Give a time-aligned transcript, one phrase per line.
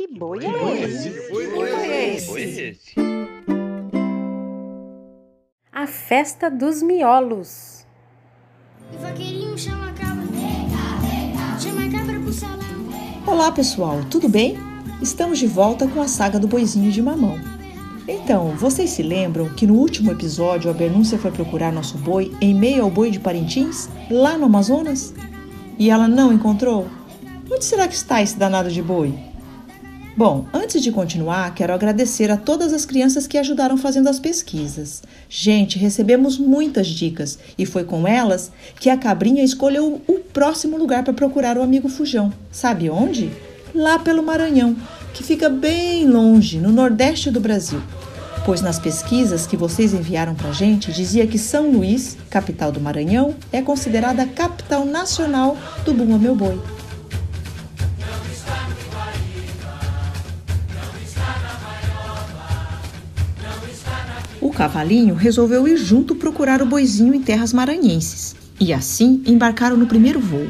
[0.00, 1.10] Que boi é esse?
[1.10, 2.84] Que boi é esse?
[5.70, 7.84] A festa dos miolos.
[8.98, 10.24] Vaqueirinho chama a cabra.
[11.60, 12.88] Chama a cabra pro salão.
[13.26, 14.56] Olá pessoal, tudo bem?
[15.02, 17.38] Estamos de volta com a saga do boizinho de mamão.
[18.08, 22.54] Então, vocês se lembram que no último episódio a Bernúcia foi procurar nosso boi em
[22.54, 25.12] meio ao boi de Parintins, lá no Amazonas?
[25.78, 26.88] E ela não encontrou?
[27.52, 29.28] Onde será que está esse danado de boi?
[30.16, 35.02] Bom, antes de continuar, quero agradecer a todas as crianças que ajudaram fazendo as pesquisas.
[35.28, 41.04] Gente, recebemos muitas dicas e foi com elas que a cabrinha escolheu o próximo lugar
[41.04, 42.32] para procurar o amigo Fujão.
[42.50, 43.30] Sabe onde?
[43.72, 44.76] Lá pelo Maranhão,
[45.14, 47.80] que fica bem longe, no nordeste do Brasil.
[48.44, 52.80] Pois nas pesquisas que vocês enviaram para a gente, dizia que São Luís, capital do
[52.80, 56.60] Maranhão, é considerada a capital nacional do Bumba Meu Boi.
[64.60, 68.36] Cavalinho resolveu ir junto procurar o boizinho em terras maranhenses.
[68.60, 70.46] E assim embarcaram no primeiro voo.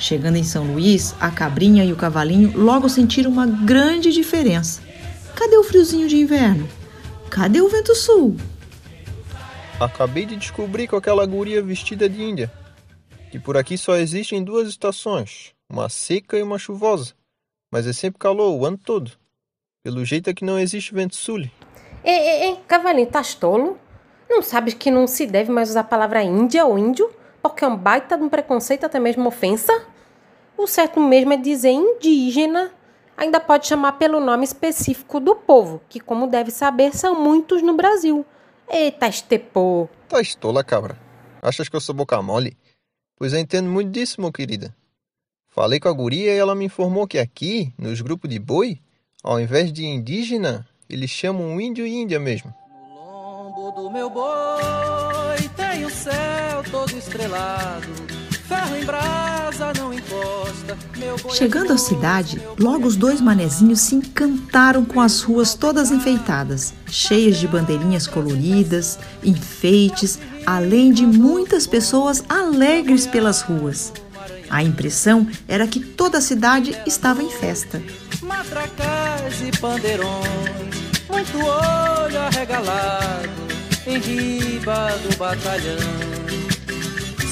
[0.00, 4.82] Chegando em São Luís, a cabrinha e o cavalinho logo sentiram uma grande diferença.
[5.36, 6.68] Cadê o friozinho de inverno?
[7.30, 8.36] Cadê o vento sul?
[9.78, 12.50] Acabei de descobrir com aquela guria vestida de índia
[13.30, 17.14] que por aqui só existem duas estações, uma seca e uma chuvosa,
[17.70, 19.12] mas é sempre calor o ano todo.
[19.84, 21.48] Pelo jeito é que não existe vento sul.
[22.04, 23.78] Ei, ei, ei, cavalinho, estás tolo?
[24.28, 27.08] Não sabes que não se deve mais usar a palavra índia ou índio?
[27.40, 29.72] Porque é um baita de um preconceito, até mesmo ofensa?
[30.58, 32.72] O certo mesmo é dizer indígena.
[33.16, 37.74] Ainda pode chamar pelo nome específico do povo, que, como deve saber, são muitos no
[37.74, 38.26] Brasil.
[38.68, 39.88] Eita, estepô!
[40.08, 40.98] Tá estola, cabra.
[41.40, 42.56] Achas que eu sou boca mole?
[43.16, 44.74] Pois eu entendo muito disso, meu querida.
[45.48, 48.80] Falei com a guria e ela me informou que aqui, nos grupos de boi,
[49.22, 52.54] ao invés de indígena, eles chamam índio e índia mesmo.
[52.70, 57.88] No lombo do meu boi tem o céu todo estrelado.
[58.46, 60.76] Ferro em brasa não encosta.
[60.96, 65.54] Meu boi é Chegando à cidade, logo os dois manezinhos se encantaram com as ruas
[65.54, 73.92] todas enfeitadas, cheias de bandeirinhas coloridas, enfeites, além de muitas pessoas alegres pelas ruas.
[74.52, 77.82] A impressão era que toda a cidade estava em festa.
[78.20, 80.92] matracas e pandeirões.
[81.08, 83.30] Muito olho arregalado
[83.86, 85.78] em riba do batalhão.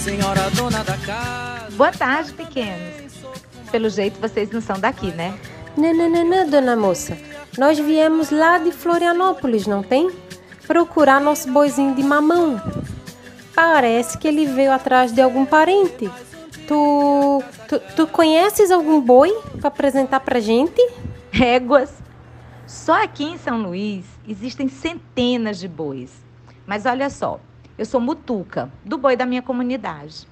[0.03, 1.77] Senhora dona da casa.
[1.77, 3.13] Boa tarde, pequenos.
[3.71, 5.39] Pelo jeito vocês não são daqui, né?
[5.77, 7.19] Não, não, não, não, dona moça.
[7.59, 10.11] Nós viemos lá de Florianópolis, não tem?
[10.67, 12.59] Procurar nosso boizinho de mamão.
[13.55, 16.11] Parece que ele veio atrás de algum parente.
[16.71, 20.81] Tu, tu, tu conheces algum boi para apresentar pra gente?
[21.33, 22.01] Réguas.
[22.65, 26.13] Só aqui em São Luís existem centenas de bois.
[26.65, 27.41] Mas olha só,
[27.77, 30.29] eu sou mutuca do boi da minha comunidade.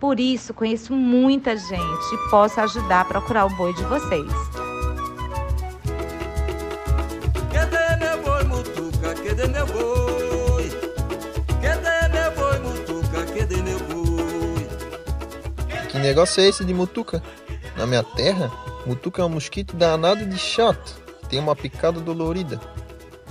[0.00, 4.65] Por isso conheço muita gente e posso ajudar a procurar o boi de vocês.
[16.06, 17.22] Negócio é esse de mutuca?
[17.76, 18.50] Na minha terra,
[18.86, 20.94] mutuca é um mosquito danado de chato,
[21.28, 22.60] tem uma picada dolorida.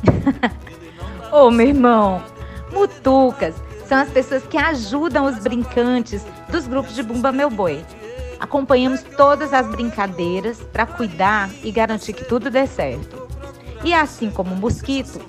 [1.32, 2.22] Ô, meu irmão,
[2.72, 3.56] mutucas
[3.88, 7.84] são as pessoas que ajudam os brincantes dos grupos de Bumba Meu Boi.
[8.40, 13.26] Acompanhamos todas as brincadeiras para cuidar e garantir que tudo dê certo.
[13.84, 15.22] E assim como o mosquito,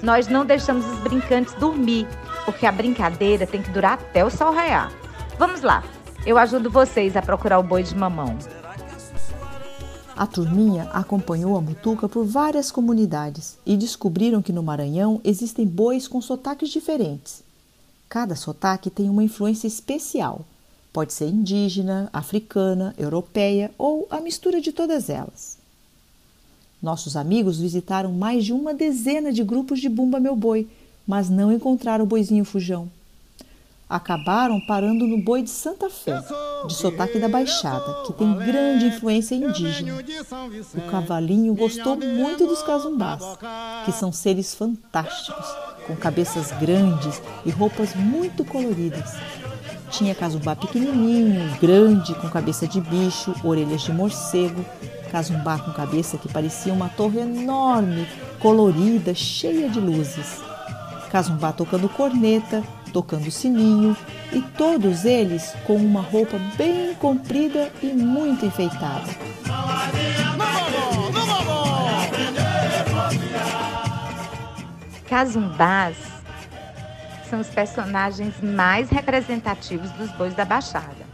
[0.00, 2.06] nós não deixamos os brincantes dormir,
[2.44, 4.92] porque a brincadeira tem que durar até o sol raiar.
[5.38, 5.82] Vamos lá,
[6.26, 8.38] eu ajudo vocês a procurar o boi de mamão.
[10.16, 16.08] A turminha acompanhou a mutuca por várias comunidades e descobriram que no Maranhão existem bois
[16.08, 17.42] com sotaques diferentes.
[18.08, 20.46] Cada sotaque tem uma influência especial.
[20.92, 25.58] Pode ser indígena, africana, europeia ou a mistura de todas elas.
[26.80, 30.68] Nossos amigos visitaram mais de uma dezena de grupos de Bumba Meu Boi,
[31.06, 32.88] mas não encontraram o boizinho fujão.
[33.88, 36.18] Acabaram parando no boi de Santa Fé,
[36.66, 39.98] de sotaque da Baixada, que tem grande influência indígena.
[40.74, 43.22] O cavalinho gostou muito dos casumbás,
[43.84, 45.46] que são seres fantásticos,
[45.86, 49.12] com cabeças grandes e roupas muito coloridas.
[49.90, 54.64] Tinha casumbá pequenininho, grande, com cabeça de bicho, orelhas de morcego,
[55.12, 58.08] casumbá com cabeça que parecia uma torre enorme,
[58.40, 60.42] colorida, cheia de luzes.
[61.12, 63.96] Casumbá tocando corneta, tocando sininho,
[64.32, 69.10] e todos eles com uma roupa bem comprida e muito enfeitada.
[75.08, 75.96] Cazumbás
[77.28, 81.04] são os personagens mais representativos dos bois da Baixada.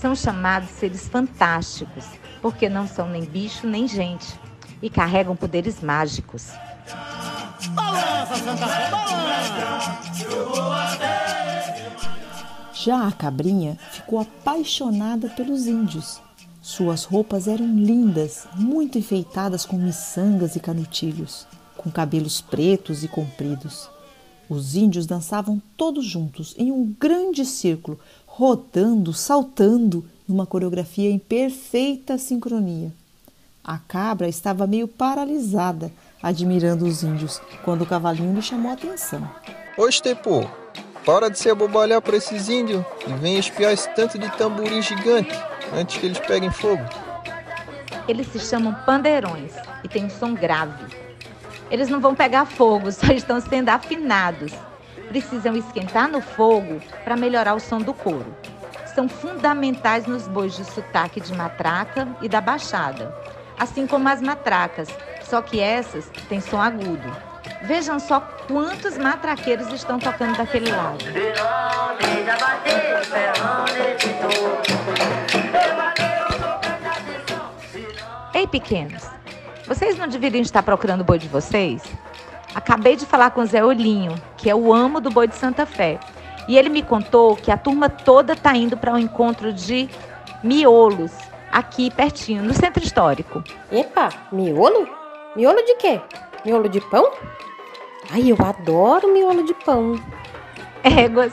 [0.00, 2.04] São chamados seres fantásticos,
[2.40, 4.38] porque não são nem bicho nem gente,
[4.80, 6.52] e carregam poderes mágicos.
[7.70, 9.14] Balança, Santa Fé, balança!
[10.30, 11.23] Eu vou até
[12.84, 16.20] já a cabrinha ficou apaixonada pelos índios.
[16.60, 21.46] Suas roupas eram lindas, muito enfeitadas com miçangas e canutilhos,
[21.78, 23.88] com cabelos pretos e compridos.
[24.50, 32.18] Os índios dançavam todos juntos em um grande círculo, rodando, saltando, numa coreografia em perfeita
[32.18, 32.92] sincronia.
[33.64, 35.90] A cabra estava meio paralisada,
[36.22, 39.26] admirando os índios, quando o cavalinho lhe chamou a atenção.
[39.78, 40.46] Ô Estepo,
[41.04, 45.38] para de se abobalhar para esses índios e vem espiar esse tanto de tamborim gigante
[45.72, 46.82] antes que eles peguem fogo.
[48.08, 49.52] Eles se chamam pandeirões
[49.82, 50.84] e têm um som grave.
[51.70, 54.52] Eles não vão pegar fogo, só estão sendo afinados.
[55.08, 58.34] Precisam esquentar no fogo para melhorar o som do couro.
[58.94, 63.14] São fundamentais nos bois de sotaque de matraca e da baixada,
[63.58, 64.88] assim como as matracas,
[65.22, 67.33] só que essas têm som agudo.
[67.64, 71.04] Vejam só quantos matraqueiros estão tocando daquele lado.
[78.34, 79.02] Ei, pequenos,
[79.66, 81.82] vocês não deveriam estar procurando o boi de vocês?
[82.54, 85.64] Acabei de falar com o Zé Olhinho, que é o amo do boi de Santa
[85.64, 85.98] Fé.
[86.46, 89.88] E ele me contou que a turma toda está indo para um encontro de
[90.42, 91.12] miolos,
[91.50, 93.42] aqui pertinho, no centro histórico.
[93.72, 94.86] Epa, miolo?
[95.34, 96.00] Miolo de quê?
[96.44, 97.10] Miolo de pão?
[98.10, 99.98] Ai, eu adoro miolo de pão.
[100.82, 101.32] Éguas,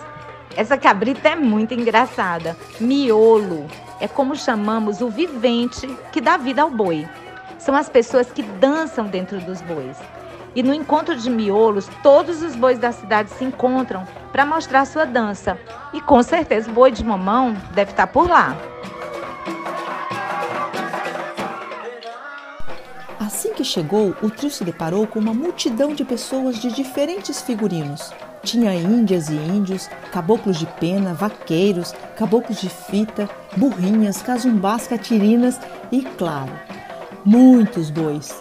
[0.56, 2.58] essa cabrita é muito engraçada.
[2.80, 3.68] Miolo
[4.00, 7.08] é como chamamos o vivente que dá vida ao boi.
[7.60, 9.98] São as pessoas que dançam dentro dos bois.
[10.56, 15.06] E no encontro de miolos, todos os bois da cidade se encontram para mostrar sua
[15.06, 15.58] dança.
[15.94, 18.58] E com certeza o boi de mamão deve estar por lá.
[23.62, 28.12] Que chegou, o trio se deparou com uma multidão de pessoas de diferentes figurinos.
[28.44, 35.60] Tinha índias e índios, caboclos de pena, vaqueiros, caboclos de fita, burrinhas, casumbás, catirinas
[35.92, 36.52] e, claro,
[37.24, 38.34] muitos bois.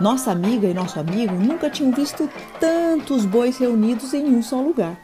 [0.00, 2.30] Nossa amiga e nosso amigo nunca tinham visto
[2.60, 4.96] tantos bois reunidos em um só lugar.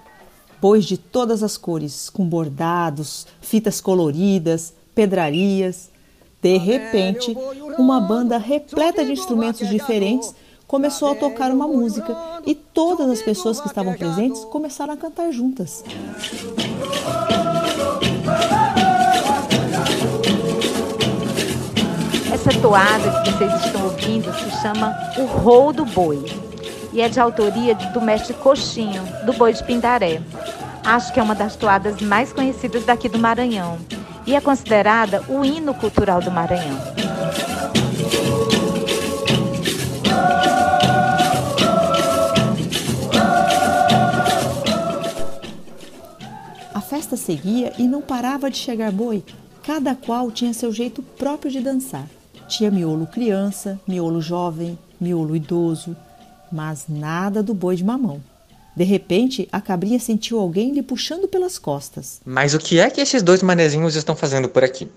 [0.61, 5.91] Bois de todas as cores, com bordados, fitas coloridas, pedrarias.
[6.45, 7.35] De repente,
[7.79, 10.35] uma banda repleta de instrumentos diferentes
[10.67, 12.15] começou a tocar uma música
[12.45, 15.83] e todas as pessoas que estavam presentes começaram a cantar juntas.
[22.31, 26.23] Essa toada que vocês estão ouvindo se chama O Rou do Boi
[26.93, 30.21] e é de autoria do mestre Coxinho, do Boi de Pindaré.
[30.85, 33.79] Acho que é uma das toadas mais conhecidas daqui do Maranhão
[34.27, 36.79] e é considerada o hino cultural do Maranhão.
[46.73, 49.23] A festa seguia e não parava de chegar boi.
[49.63, 52.07] Cada qual tinha seu jeito próprio de dançar.
[52.47, 55.97] Tinha miolo criança, miolo jovem, miolo idoso,
[56.53, 58.21] mas nada do boi de mamão.
[58.77, 62.21] De repente, a cabrinha sentiu alguém lhe puxando pelas costas.
[62.25, 64.89] Mas o que é que esses dois manezinhos estão fazendo por aqui?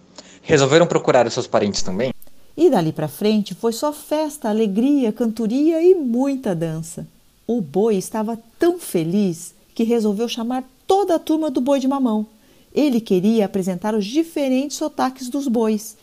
[0.41, 2.13] Resolveram procurar os seus parentes também?
[2.55, 7.07] E dali para frente foi só festa, alegria, cantoria e muita dança.
[7.46, 12.25] O boi estava tão feliz que resolveu chamar toda a turma do boi de mamão.
[12.74, 15.96] Ele queria apresentar os diferentes sotaques dos bois.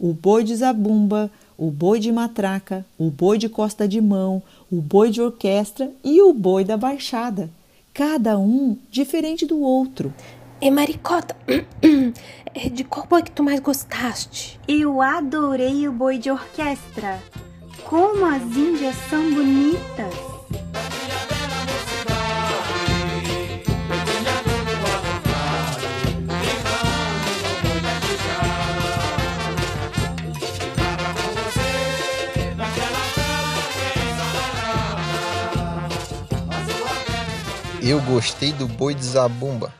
[0.00, 4.80] O boi de zabumba, o boi de matraca, o boi de costa de mão, o
[4.80, 7.50] boi de orquestra e o boi da baixada.
[7.94, 10.12] Cada um diferente do outro.
[10.60, 11.36] E Maricota,
[12.54, 14.58] é de qual boi que tu mais gostaste?
[14.66, 17.22] Eu adorei o boi de orquestra.
[17.84, 20.14] Como as índias são bonitas.
[37.88, 39.72] Eu gostei do boi de zabumba.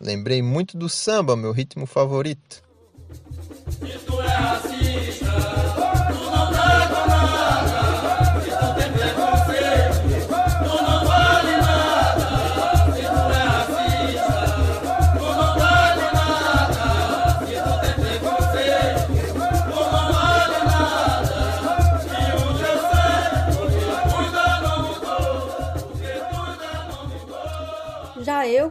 [0.00, 2.62] Lembrei muito do samba, meu ritmo favorito.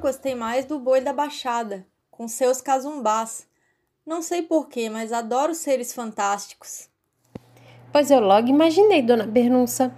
[0.10, 3.46] Gostei mais do boi da Baixada, com seus casumbás.
[4.04, 6.90] Não sei porquê, mas adoro seres fantásticos.
[7.92, 9.94] Pois eu logo imaginei, dona Bernunça.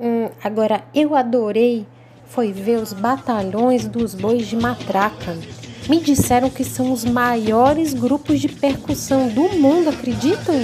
[0.00, 1.86] Hum, agora, eu adorei
[2.26, 5.38] foi ver os batalhões dos bois de matraca.
[5.88, 10.56] Me disseram que são os maiores grupos de percussão do mundo, acreditam?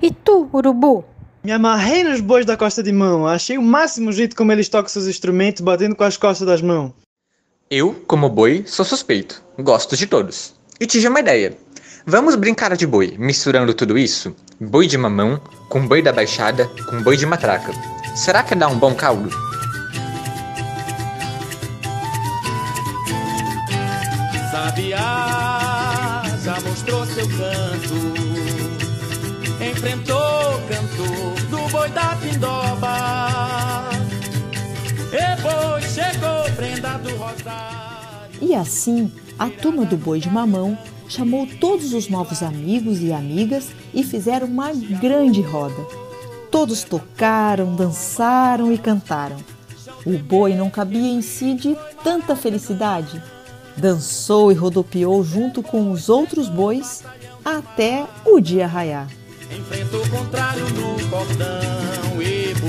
[0.00, 1.04] E tu, urubu?
[1.42, 3.26] Me amarrei nos bois da costa de mão.
[3.26, 6.92] Achei o máximo jeito como eles tocam seus instrumentos batendo com as costas das mãos.
[7.70, 9.42] Eu, como boi, sou suspeito.
[9.58, 10.54] Gosto de todos.
[10.80, 11.56] E tive uma ideia.
[12.06, 14.34] Vamos brincar de boi, misturando tudo isso?
[14.58, 17.72] Boi de mamão, com boi da baixada, com boi de matraca.
[18.16, 19.28] Será que dá um bom caldo?
[24.50, 28.27] Sabiá já mostrou seu canto,
[29.78, 33.90] enfrentou cantor do boi da pindoba.
[35.12, 38.38] E boi chegou prendado rosário.
[38.42, 40.76] E assim, a turma do Boi de Mamão
[41.08, 45.86] chamou todos os novos amigos e amigas e fizeram uma grande roda.
[46.50, 49.36] Todos tocaram, dançaram e cantaram.
[50.04, 53.22] O boi não cabia em si de tanta felicidade.
[53.76, 57.04] Dançou e rodopiou junto com os outros bois
[57.44, 59.17] até o dia raiar.
[59.50, 62.68] Enfrentou o contrário no cordão, Ebo.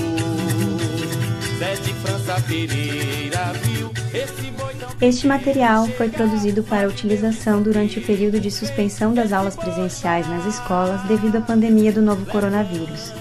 [1.58, 8.00] Zé de França Pereira viu esse boi tão Este material foi produzido para utilização durante
[8.00, 13.12] o período de suspensão das aulas presenciais nas escolas devido à pandemia do novo coronavírus.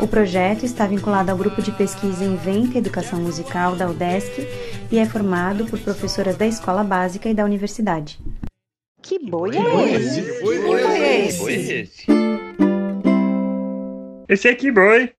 [0.00, 4.48] O projeto está vinculado ao grupo de pesquisa Inventa Educação Musical da UDESC
[4.90, 8.18] e é formado por professoras da escola básica e da universidade.
[9.00, 10.22] Que boi é esse?
[10.22, 11.52] Que boi é esse?
[11.52, 12.23] Esse
[14.48, 15.14] aqui, boi.